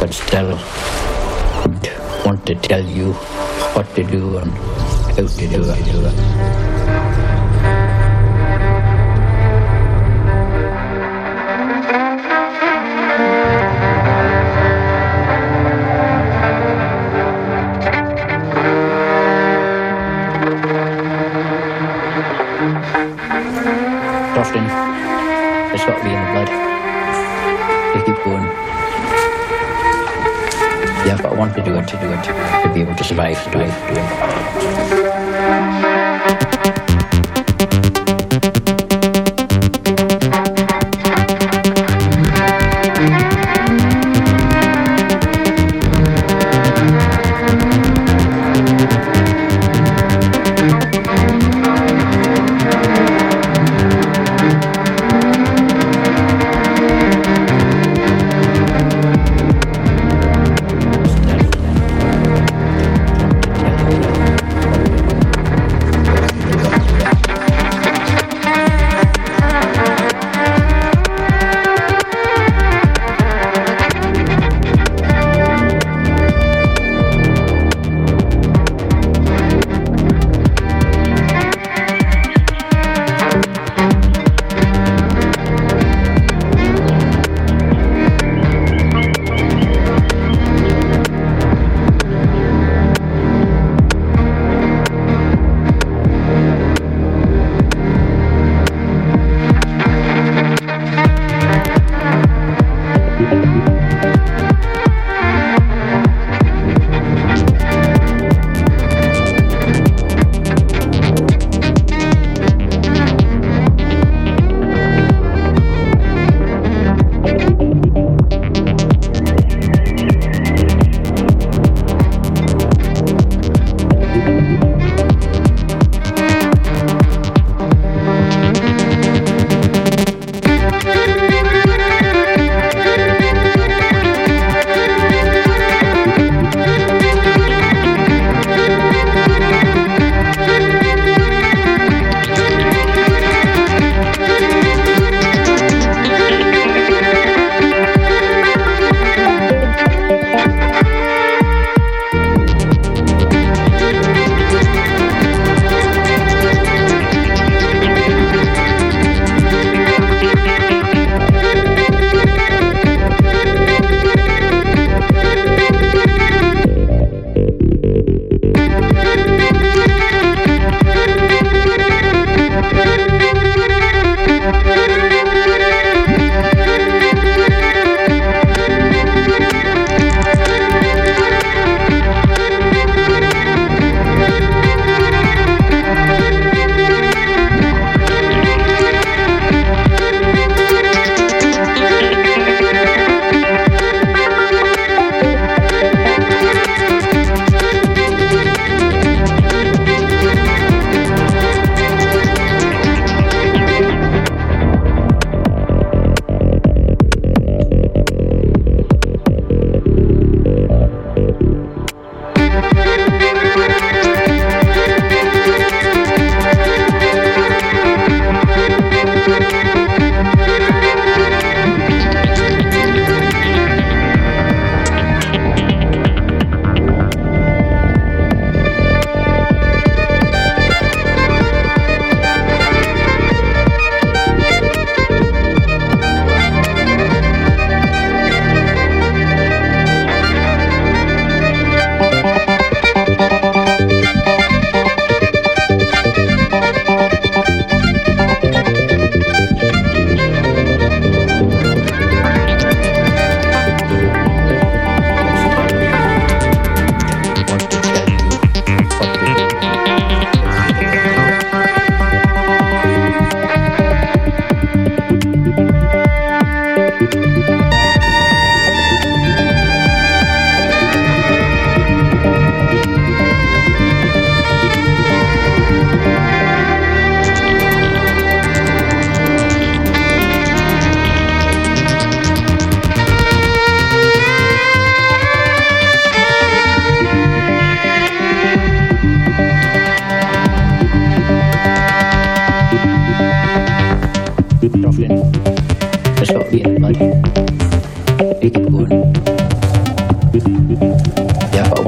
[0.00, 0.56] but still
[1.62, 3.12] would want to tell you
[3.74, 6.14] what to do and how to do it.
[24.40, 24.64] Often,
[25.74, 26.48] it's got to be in the blood.
[27.94, 28.69] You keep going.
[31.10, 32.22] Have got to want to do it, to do it,
[32.62, 33.74] to be able to survive, survive,
[35.82, 35.89] doing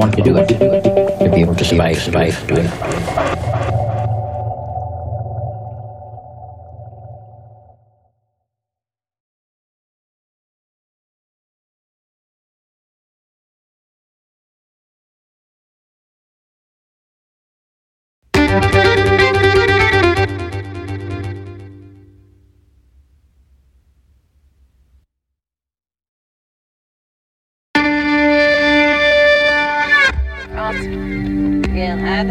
[0.03, 0.47] want to do it.
[0.49, 3.52] To be able to survive, survive do it.